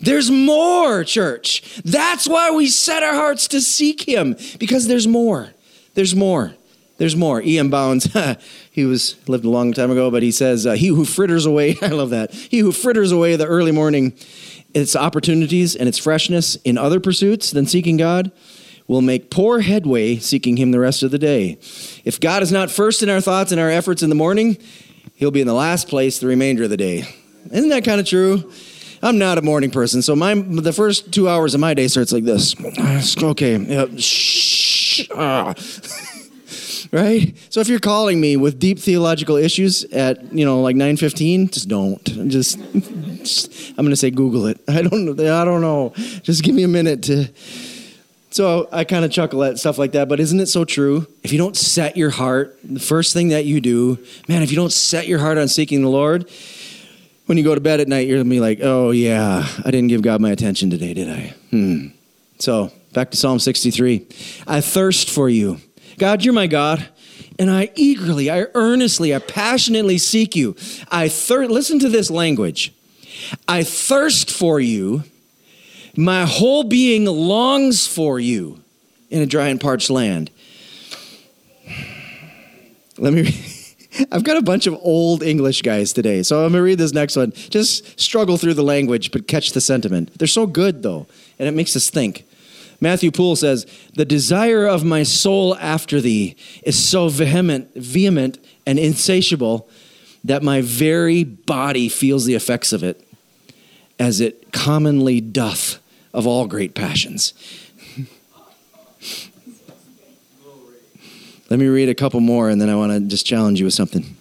[0.00, 1.80] There's more, church.
[1.84, 5.50] That's why we set our hearts to seek him because there's more.
[5.94, 6.54] There's more.
[6.98, 7.40] There's more.
[7.40, 7.70] E.M.
[7.70, 8.08] Bounds,
[8.70, 11.76] he was lived a long time ago, but he says, uh, "He who fritters away,
[11.82, 12.34] I love that.
[12.34, 14.12] He who fritters away the early morning,
[14.74, 18.32] its opportunities and its freshness in other pursuits than seeking God,
[18.88, 21.58] will make poor headway seeking Him the rest of the day.
[22.04, 24.58] If God is not first in our thoughts and our efforts in the morning,
[25.14, 27.04] He'll be in the last place the remainder of the day.
[27.52, 28.52] Isn't that kind of true?
[29.02, 32.12] I'm not a morning person, so my the first two hours of my day starts
[32.12, 32.56] like this.
[33.22, 33.90] Okay, yep.
[33.98, 35.54] shh, ah.
[36.92, 37.36] right?
[37.50, 41.68] So if you're calling me with deep theological issues at you know like 9:15, just
[41.68, 42.04] don't.
[42.28, 42.58] Just,
[43.22, 44.60] just I'm to say Google it.
[44.68, 45.92] I don't I don't know.
[46.22, 47.28] Just give me a minute to.
[48.30, 51.06] So I kind of chuckle at stuff like that, but isn't it so true?
[51.22, 53.98] If you don't set your heart, the first thing that you do,
[54.28, 56.30] man, if you don't set your heart on seeking the Lord,
[57.24, 59.88] when you go to bed at night, you're gonna be like, oh yeah, I didn't
[59.88, 61.34] give God my attention today, did I?
[61.50, 61.86] Hmm.
[62.38, 64.06] So back to Psalm 63.
[64.46, 65.60] I thirst for you.
[65.98, 66.88] God, you're my God.
[67.38, 70.56] And I eagerly, I earnestly, I passionately seek you.
[70.90, 72.72] I listen to this language.
[73.46, 75.04] I thirst for you
[75.96, 78.60] my whole being longs for you
[79.10, 80.30] in a dry and parched land.
[82.96, 83.34] Let me.
[84.12, 86.92] I've got a bunch of old English guys today, so I'm going to read this
[86.92, 87.32] next one.
[87.32, 90.16] Just struggle through the language, but catch the sentiment.
[90.18, 91.08] They're so good, though,
[91.38, 92.27] and it makes us think.
[92.80, 98.78] Matthew Poole says, The desire of my soul after thee is so vehement, vehement and
[98.78, 99.68] insatiable
[100.24, 103.04] that my very body feels the effects of it,
[103.98, 105.80] as it commonly doth
[106.14, 107.34] of all great passions.
[111.50, 113.74] Let me read a couple more and then I want to just challenge you with
[113.74, 114.17] something.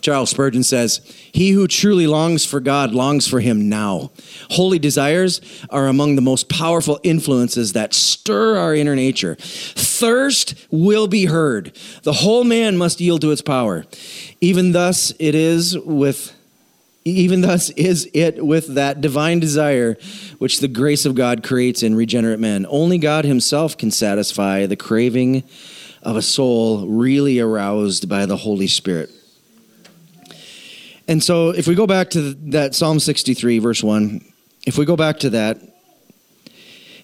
[0.00, 1.00] Charles Spurgeon says,
[1.32, 4.10] He who truly longs for God longs for Him now.
[4.50, 9.36] Holy desires are among the most powerful influences that stir our inner nature.
[9.38, 11.76] Thirst will be heard.
[12.02, 13.84] The whole man must yield to its power.
[14.40, 16.36] Even thus, it is with
[17.04, 19.96] even thus is it with that divine desire
[20.38, 22.66] which the grace of God creates in regenerate men.
[22.68, 25.44] Only God Himself can satisfy the craving
[26.02, 29.10] of a soul really aroused by the Holy Spirit.
[31.10, 34.24] And so, if we go back to that Psalm 63, verse 1,
[34.64, 35.58] if we go back to that,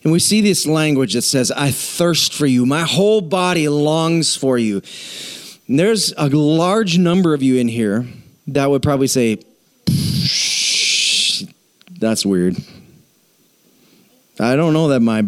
[0.05, 4.37] and we see this language that says, I thirst for you, my whole body longs
[4.37, 4.81] for you.
[5.67, 8.07] And there's a large number of you in here
[8.47, 9.39] that would probably say,
[11.99, 12.57] that's weird.
[14.39, 15.25] I don't know that my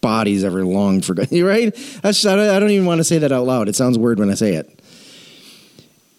[0.00, 1.30] body's ever longed for God.
[1.30, 1.72] Right?
[2.02, 3.68] That's, I don't even want to say that out loud.
[3.68, 4.81] It sounds weird when I say it.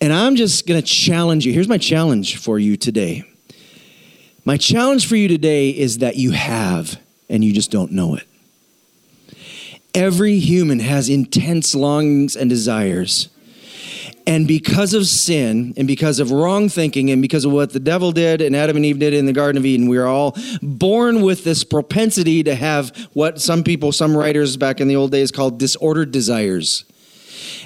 [0.03, 1.53] And I'm just going to challenge you.
[1.53, 3.23] Here's my challenge for you today.
[4.43, 8.27] My challenge for you today is that you have, and you just don't know it.
[9.95, 13.29] Every human has intense longings and desires.
[14.27, 18.11] And because of sin and because of wrong thinking and because of what the devil
[18.11, 21.21] did and Adam and Eve did in the Garden of Eden, we are all born
[21.21, 25.31] with this propensity to have what some people, some writers back in the old days
[25.31, 26.83] called disordered desires.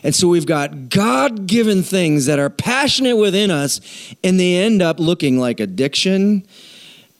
[0.03, 3.81] And so we've got God given things that are passionate within us,
[4.23, 6.45] and they end up looking like addiction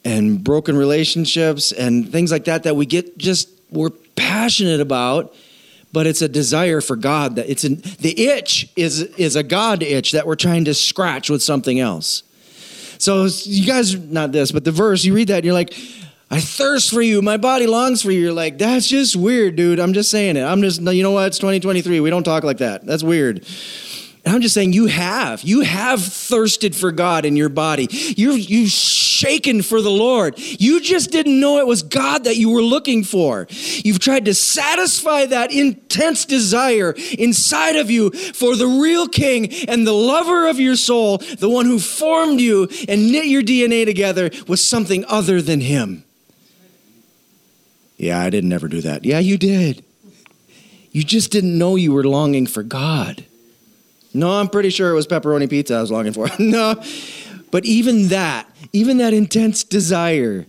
[0.06, 5.34] and broken relationships and things like that that we get just, we're passionate about
[5.94, 9.82] but it's a desire for God that it's an, the itch is is a God
[9.82, 12.24] itch that we're trying to scratch with something else.
[13.00, 15.74] So you guys not this, but the verse you read that and you're like,
[16.30, 18.20] I thirst for you, my body longs for you.
[18.20, 19.80] You're like, that's just weird, dude.
[19.80, 20.44] I'm just saying it.
[20.44, 21.28] I'm just you know what?
[21.28, 22.02] It's 2023.
[22.02, 22.86] We don't talk like that.
[22.86, 23.46] That's weird.
[24.26, 25.42] And I'm just saying you have.
[25.44, 27.88] You have thirsted for God in your body.
[27.90, 30.34] You're you've shaken for the Lord.
[30.38, 33.48] You just didn't know it was God that you were looking for.
[33.50, 39.88] You've tried to satisfy that intense desire inside of you for the real king and
[39.88, 44.30] the lover of your soul, the one who formed you and knit your DNA together
[44.46, 46.04] with something other than him.
[47.98, 49.04] Yeah, I didn't ever do that.
[49.04, 49.84] Yeah, you did.
[50.92, 53.26] You just didn't know you were longing for God.
[54.14, 56.28] No, I'm pretty sure it was pepperoni pizza I was longing for.
[56.40, 56.82] no.
[57.52, 60.46] But even that, even that intense desire,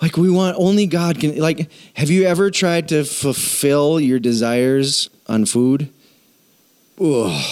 [0.00, 5.10] like we want only God can like have you ever tried to fulfill your desires
[5.26, 5.90] on food?
[7.00, 7.44] Ugh.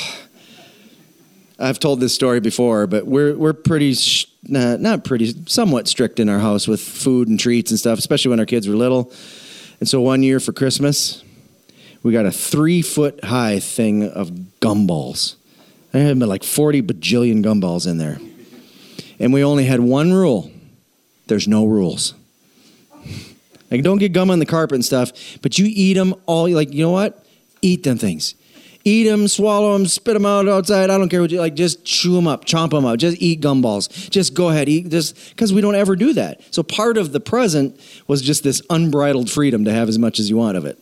[1.59, 6.21] I've told this story before, but we're we're pretty sh- not, not pretty somewhat strict
[6.21, 9.13] in our house with food and treats and stuff, especially when our kids were little.
[9.81, 11.25] And so one year for Christmas,
[12.03, 15.37] we got a three foot high thing of gumballs.
[15.93, 18.19] There had been like 40 bajillion gumballs in there.
[19.19, 20.51] And we only had one rule
[21.27, 22.15] there's no rules.
[23.71, 25.11] Like, don't get gum on the carpet and stuff,
[25.43, 26.49] but you eat them all.
[26.49, 27.25] Like, you know what?
[27.63, 28.35] Eat them things.
[28.87, 30.91] Eat them, swallow them, spit them out outside.
[30.91, 31.57] I don't care what you like.
[31.57, 33.01] Just chew them up, chomp them up.
[33.01, 34.09] Just eat gumballs.
[34.11, 34.91] Just go ahead, eat.
[34.91, 36.41] Just because we don't ever do that.
[36.55, 40.31] So part of the present was just this unbridled freedom to have as much as
[40.31, 40.79] you want of it.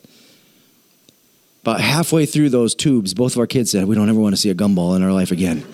[1.63, 4.41] About halfway through those tubes, both of our kids said, "We don't ever want to
[4.41, 5.65] see a gumball in our life again."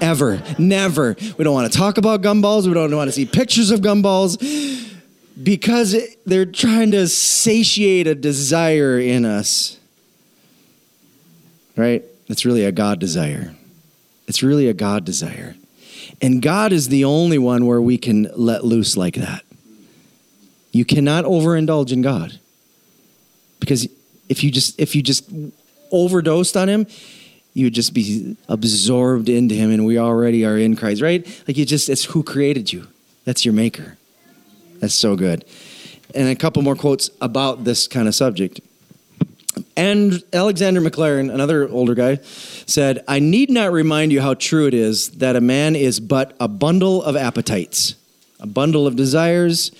[0.00, 1.16] Ever, never.
[1.36, 2.66] We don't want to talk about gumballs.
[2.66, 4.38] We don't want to see pictures of gumballs
[5.42, 5.94] because
[6.24, 9.76] they're trying to satiate a desire in us.
[11.76, 12.04] Right?
[12.28, 13.54] It's really a God desire.
[14.26, 15.56] It's really a God desire.
[16.20, 19.42] And God is the only one where we can let loose like that.
[20.72, 22.38] You cannot overindulge in God.
[23.60, 23.88] Because
[24.28, 25.30] if you just if you just
[25.90, 26.86] overdosed on him,
[27.52, 31.24] you would just be absorbed into him and we already are in Christ, right?
[31.46, 32.88] Like you just it's who created you.
[33.24, 33.96] That's your maker.
[34.80, 35.44] That's so good.
[36.14, 38.60] And a couple more quotes about this kind of subject.
[39.76, 42.16] And Alexander Maclaren, another older guy,
[42.66, 46.36] said, I need not remind you how true it is that a man is but
[46.38, 47.96] a bundle of appetites,
[48.38, 49.72] a bundle of desires,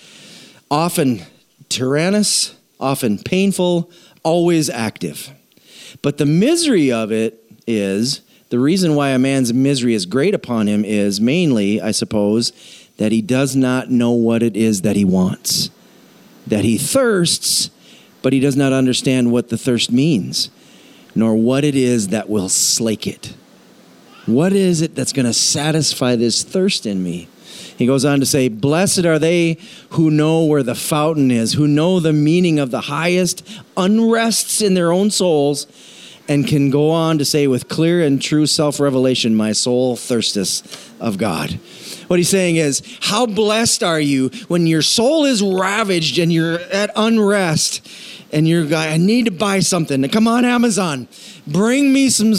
[0.69, 1.23] often
[1.69, 3.89] tyrannous, often painful,
[4.23, 5.31] always active.
[6.01, 10.67] But the misery of it is the reason why a man's misery is great upon
[10.67, 12.51] him is mainly, I suppose,
[12.97, 15.69] that he does not know what it is that he wants,
[16.47, 17.69] that he thirsts,
[18.25, 20.49] but he does not understand what the thirst means,
[21.13, 23.35] nor what it is that will slake it.
[24.25, 27.27] What is it that's going to satisfy this thirst in me?
[27.77, 29.59] He goes on to say, Blessed are they
[29.89, 33.45] who know where the fountain is, who know the meaning of the highest
[33.77, 35.67] unrests in their own souls,
[36.27, 40.99] and can go on to say with clear and true self revelation, My soul thirsteth
[40.99, 41.59] of God.
[42.07, 46.59] What he's saying is, how blessed are you when your soul is ravaged and you're
[46.59, 47.87] at unrest
[48.35, 50.07] and you're guy, I need to buy something.
[50.09, 51.07] Come on, Amazon.
[51.47, 52.33] Bring me some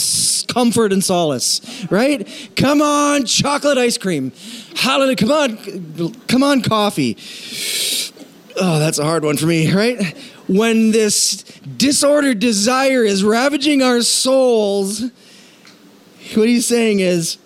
[0.46, 2.28] comfort and solace, right?
[2.54, 4.32] Come on, chocolate ice cream.
[4.76, 5.16] Hallelujah.
[5.16, 7.16] Come on, come on, coffee.
[8.60, 10.16] Oh, that's a hard one for me, right?
[10.48, 11.42] When this
[11.78, 15.00] disordered desire is ravaging our souls,
[16.34, 17.38] what he's saying is,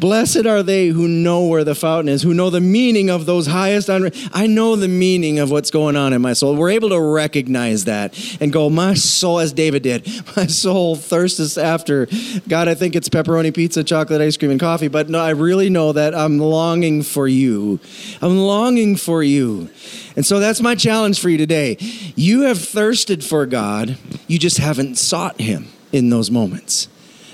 [0.00, 3.46] Blessed are they who know where the fountain is, who know the meaning of those
[3.46, 3.90] highest.
[3.90, 6.56] I know the meaning of what's going on in my soul.
[6.56, 11.58] We're able to recognize that and go, my soul, as David did, my soul thirsts
[11.58, 12.08] after.
[12.48, 15.68] God, I think it's pepperoni pizza, chocolate ice cream, and coffee, but no, I really
[15.68, 17.78] know that I'm longing for you.
[18.22, 19.68] I'm longing for you.
[20.16, 21.76] And so that's my challenge for you today.
[22.16, 26.88] You have thirsted for God, you just haven't sought Him in those moments.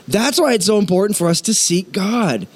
[0.08, 2.46] That's why it's so important for us to seek God.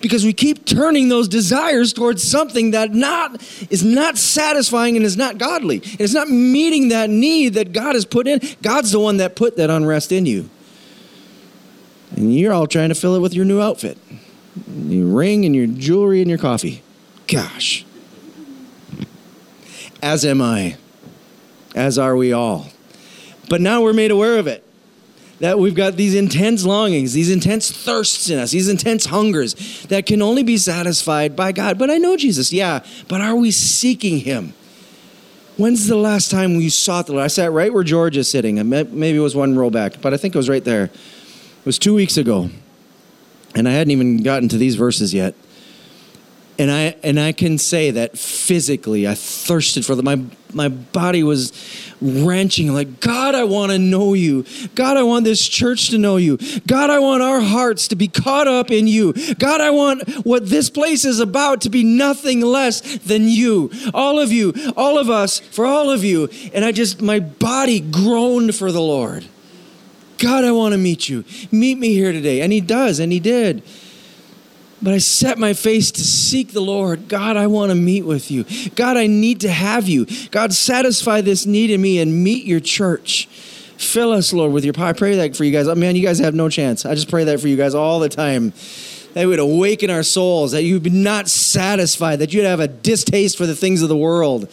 [0.00, 3.40] Because we keep turning those desires towards something that not
[3.70, 5.76] is not satisfying and is not godly.
[5.76, 8.40] And it's not meeting that need that God has put in.
[8.60, 10.50] God's the one that put that unrest in you.
[12.16, 13.98] And you're all trying to fill it with your new outfit.
[14.66, 16.82] Your ring and your jewelry and your coffee.
[17.28, 17.84] Gosh.
[20.02, 20.76] As am I.
[21.74, 22.66] As are we all.
[23.48, 24.65] But now we're made aware of it
[25.40, 30.06] that we've got these intense longings, these intense thirsts in us, these intense hungers that
[30.06, 31.78] can only be satisfied by God.
[31.78, 34.54] But I know Jesus, yeah, but are we seeking Him?
[35.56, 37.24] When's the last time we sought the Lord?
[37.24, 40.16] I sat right where George is sitting, maybe it was one row back, but I
[40.16, 40.84] think it was right there.
[40.84, 42.50] It was two weeks ago,
[43.54, 45.34] and I hadn't even gotten to these verses yet.
[46.58, 50.06] And I and I can say that physically, I thirsted for them.
[50.06, 50.22] My
[50.54, 51.52] my body was
[52.00, 54.44] wrenching, like, God, I want to know you.
[54.74, 56.38] God, I want this church to know you.
[56.66, 59.12] God, I want our hearts to be caught up in you.
[59.38, 63.70] God, I want what this place is about to be nothing less than you.
[63.92, 66.28] All of you, all of us, for all of you.
[66.54, 69.26] And I just, my body groaned for the Lord.
[70.18, 71.24] God, I want to meet you.
[71.52, 72.40] Meet me here today.
[72.40, 73.62] And he does, and he did.
[74.82, 77.08] But I set my face to seek the Lord.
[77.08, 78.44] God, I want to meet with you.
[78.74, 80.06] God, I need to have you.
[80.30, 83.26] God, satisfy this need in me and meet your church.
[83.78, 84.88] Fill us, Lord, with your power.
[84.88, 85.66] I pray that for you guys.
[85.66, 86.84] Oh, man, you guys have no chance.
[86.84, 88.52] I just pray that for you guys all the time.
[89.14, 93.38] That would awaken our souls, that you'd be not satisfied, that you'd have a distaste
[93.38, 94.46] for the things of the world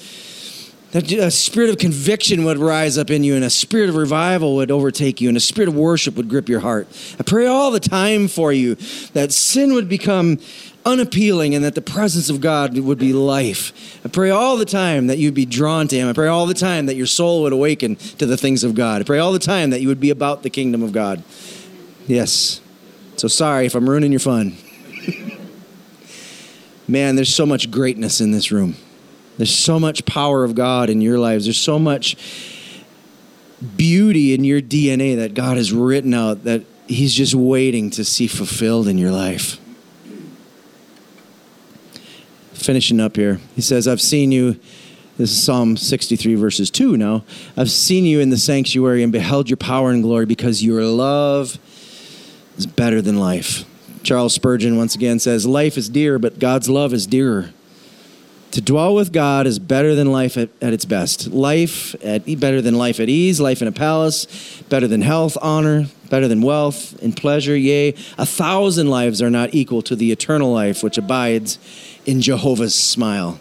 [0.94, 4.56] that a spirit of conviction would rise up in you and a spirit of revival
[4.56, 6.88] would overtake you and a spirit of worship would grip your heart.
[7.20, 8.76] I pray all the time for you
[9.14, 10.38] that sin would become
[10.86, 14.00] unappealing and that the presence of God would be life.
[14.06, 16.08] I pray all the time that you'd be drawn to Him.
[16.08, 19.02] I pray all the time that your soul would awaken to the things of God.
[19.02, 21.24] I pray all the time that you would be about the kingdom of God.
[22.06, 22.62] Yes.
[23.18, 24.58] So sorry if I'm ruining your fun.
[26.88, 28.76] Man, there's so much greatness in this room.
[29.38, 31.46] There's so much power of God in your lives.
[31.46, 32.16] There's so much
[33.78, 38.28] beauty in your DNA that God has written out that He's just waiting to see
[38.28, 39.60] fulfilled in your life.
[42.54, 44.60] Finishing up here, He says, I've seen you.
[45.18, 47.24] This is Psalm 63, verses 2 now.
[47.56, 51.60] I've seen you in the sanctuary and beheld your power and glory because your love
[52.58, 53.66] is better than life.
[54.02, 57.52] Charles Spurgeon once again says, Life is dear, but God's love is dearer.
[58.54, 61.26] To dwell with God is better than life at, at, its best.
[61.30, 65.88] Life at better than life at ease, life in a palace, better than health, honor,
[66.12, 67.58] better than wealth and pleasure.
[67.58, 71.58] Yea, a thousand lives are not equal to the eternal life which abides
[72.06, 73.40] in Jehovah's smile.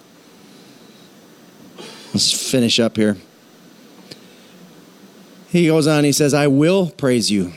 [2.14, 3.18] Let's finish up here.
[5.50, 7.52] He goes on, he says, I will praise you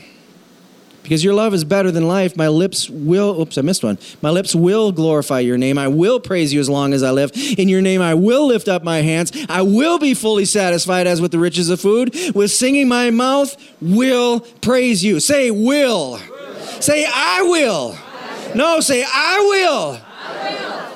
[1.06, 2.36] because your love is better than life.
[2.36, 3.96] My lips will, oops, I missed one.
[4.22, 5.78] My lips will glorify your name.
[5.78, 7.30] I will praise you as long as I live.
[7.56, 9.30] In your name, I will lift up my hands.
[9.48, 12.12] I will be fully satisfied as with the riches of food.
[12.34, 15.20] With singing, my mouth will praise you.
[15.20, 16.10] Say, will.
[16.10, 16.18] will.
[16.80, 17.94] Say, I will.
[17.96, 18.56] I will.
[18.56, 20.00] No, say, I will.
[20.24, 20.88] I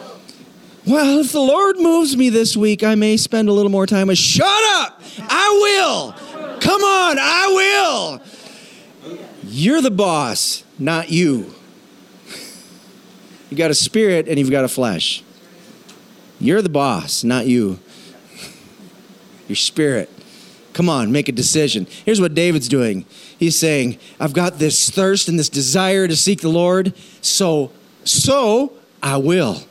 [0.87, 0.93] will.
[0.93, 4.09] Well, if the Lord moves me this week, I may spend a little more time
[4.09, 4.45] with, shut
[4.81, 5.01] up.
[5.21, 6.59] I will.
[6.59, 8.30] Come on, I will.
[9.53, 11.53] You're the boss, not you.
[13.51, 15.25] You got a spirit and you've got a flesh.
[16.39, 17.81] You're the boss, not you.
[19.49, 20.09] Your spirit.
[20.73, 21.89] Come on, make a decision.
[22.05, 23.05] Here's what David's doing.
[23.41, 27.73] He's saying, I've got this thirst and this desire to seek the Lord, so
[28.05, 28.73] so
[29.03, 29.65] I will.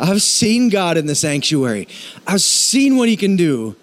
[0.00, 1.86] I've seen God in the sanctuary.
[2.26, 3.76] I've seen what he can do.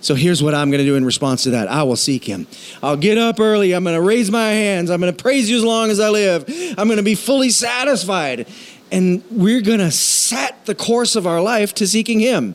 [0.00, 1.68] So here's what I'm going to do in response to that.
[1.68, 2.46] I will seek him.
[2.82, 3.72] I'll get up early.
[3.72, 4.90] I'm going to raise my hands.
[4.90, 6.44] I'm going to praise you as long as I live.
[6.78, 8.46] I'm going to be fully satisfied.
[8.92, 12.54] And we're going to set the course of our life to seeking him.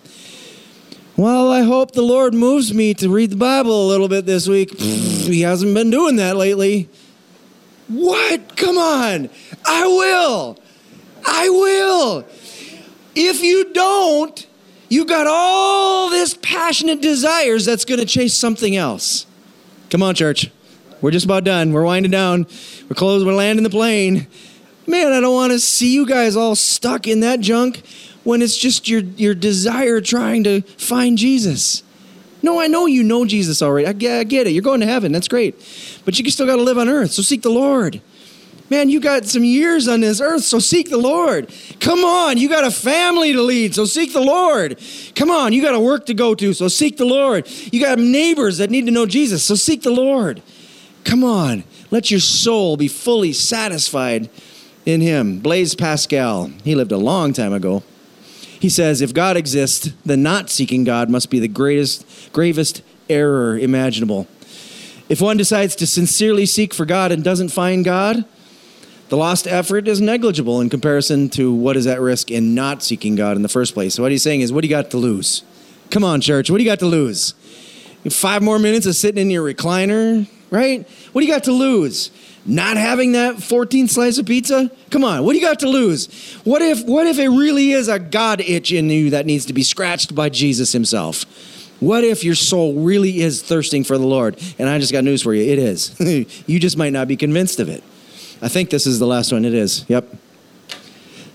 [1.18, 4.48] Well, I hope the Lord moves me to read the Bible a little bit this
[4.48, 4.72] week.
[4.80, 6.90] he hasn't been doing that lately.
[7.90, 8.56] What?
[8.56, 9.30] Come on.
[9.66, 10.58] I will.
[11.28, 12.26] I will.
[13.14, 14.48] If you don't,
[14.92, 19.26] you got all this passionate desires that's going to chase something else.
[19.90, 20.52] Come on, church.
[21.00, 21.72] We're just about done.
[21.72, 22.46] We're winding down.
[22.90, 23.26] We're closing.
[23.26, 24.28] We're landing the plane.
[24.86, 27.84] Man, I don't want to see you guys all stuck in that junk
[28.26, 31.84] when it's just your, your desire trying to find Jesus.
[32.44, 33.88] No, I know you know Jesus already.
[33.88, 34.52] I get, I get it.
[34.52, 35.14] You're going to heaven.
[35.14, 35.56] That's great.
[36.04, 37.12] But you still got to live on earth.
[37.12, 38.02] So seek the Lord.
[38.72, 41.54] Man, you got some years on this earth, so seek the Lord.
[41.82, 44.82] Come on, you got a family to lead, so seek the Lord.
[45.14, 47.50] Come on, you got a work to go to, so seek the Lord.
[47.74, 50.42] You got neighbors that need to know Jesus, so seek the Lord.
[51.04, 54.30] Come on, let your soul be fully satisfied
[54.86, 55.40] in Him.
[55.40, 57.84] Blaise Pascal, he lived a long time ago.
[58.58, 63.60] He says, If God exists, then not seeking God must be the greatest, gravest error
[63.60, 64.28] imaginable.
[65.10, 68.24] If one decides to sincerely seek for God and doesn't find God,
[69.12, 73.16] the lost effort is negligible in comparison to what is at risk in not seeking
[73.16, 73.96] God in the first place.
[73.96, 75.44] So, what he's saying is, what do you got to lose?
[75.90, 77.34] Come on, church, what do you got to lose?
[78.10, 80.90] Five more minutes of sitting in your recliner, right?
[81.12, 82.10] What do you got to lose?
[82.46, 84.72] Not having that 14 slice of pizza?
[84.92, 86.08] Come on, what do you got to lose?
[86.46, 89.54] What if what if it really is a God itch in you that needs to
[89.54, 91.26] be scratched by Jesus himself?
[91.82, 94.42] What if your soul really is thirsting for the Lord?
[94.58, 96.00] And I just got news for you, it is.
[96.48, 97.84] you just might not be convinced of it.
[98.42, 99.46] I think this is the last one.
[99.46, 99.86] It is.
[99.88, 100.16] Yep.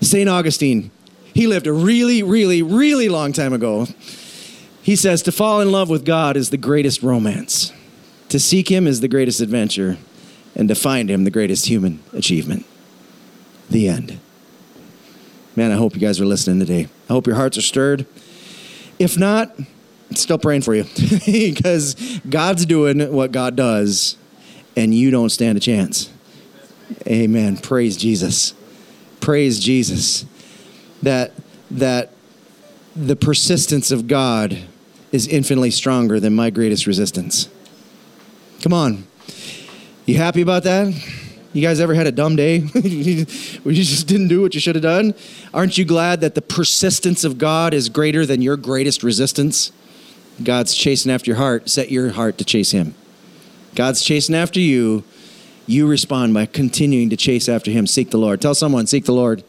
[0.01, 0.29] St.
[0.29, 0.91] Augustine.
[1.33, 3.87] He lived a really, really, really long time ago.
[4.81, 7.71] He says, To fall in love with God is the greatest romance,
[8.29, 9.97] to seek Him is the greatest adventure,
[10.55, 12.65] and to find Him the greatest human achievement.
[13.69, 14.19] The end.
[15.55, 16.87] Man, I hope you guys are listening today.
[17.09, 18.05] I hope your hearts are stirred.
[18.97, 19.55] If not,
[20.15, 20.85] still praying for you
[21.25, 21.95] because
[22.29, 24.17] God's doing what God does,
[24.75, 26.09] and you don't stand a chance.
[27.05, 27.57] Amen.
[27.57, 28.53] Praise Jesus.
[29.19, 30.25] Praise Jesus.
[31.01, 31.33] That
[31.69, 32.11] that
[32.95, 34.57] the persistence of God
[35.11, 37.49] is infinitely stronger than my greatest resistance.
[38.61, 39.07] Come on.
[40.05, 40.93] You happy about that?
[41.53, 42.59] You guys ever had a dumb day
[43.63, 45.13] where you just didn't do what you should have done?
[45.53, 49.71] Aren't you glad that the persistence of God is greater than your greatest resistance?
[50.43, 51.69] God's chasing after your heart.
[51.69, 52.95] Set your heart to chase Him.
[53.75, 55.03] God's chasing after you
[55.67, 57.85] you respond by continuing to chase after him.
[57.85, 58.41] Seek the Lord.
[58.41, 59.43] Tell someone, seek the Lord.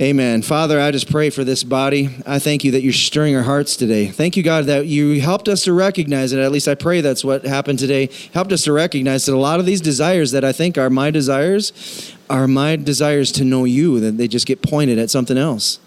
[0.00, 0.40] Amen.
[0.40, 2.08] Father, I just pray for this body.
[2.26, 4.06] I thank you that you're stirring our hearts today.
[4.06, 6.40] Thank you, God, that you helped us to recognize it.
[6.40, 8.08] At least I pray that's what happened today.
[8.32, 11.10] Helped us to recognize that a lot of these desires that I think are my
[11.10, 15.78] desires are my desires to know you, that they just get pointed at something else.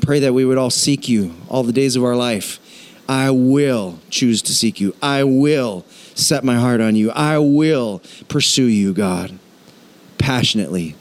[0.00, 2.60] Pray that we would all seek you all the days of our life.
[3.08, 4.94] I will choose to seek you.
[5.02, 5.84] I will
[6.20, 7.10] set my heart on you.
[7.10, 9.38] I will pursue you, God,
[10.18, 10.94] passionately,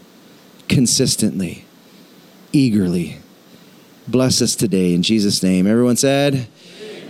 [0.68, 1.66] consistently,
[2.52, 3.18] eagerly.
[4.08, 5.68] Bless us today in Jesus' name.
[5.68, 6.48] Everyone said,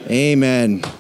[0.10, 0.84] Amen.
[0.84, 0.99] Amen.